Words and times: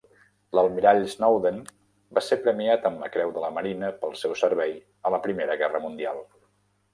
L'almirall 0.59 1.01
Snowden 1.11 1.59
va 2.17 2.23
ser 2.27 2.37
premiat 2.47 2.87
amb 2.91 3.03
la 3.03 3.11
Creu 3.17 3.35
de 3.37 3.43
la 3.45 3.51
Marina 3.59 3.93
pel 4.01 4.17
seu 4.23 4.35
servei 4.41 4.75
a 4.79 5.13
la 5.17 5.21
Primera 5.27 5.59
Guerra 5.63 5.85
Mundial. 5.87 6.25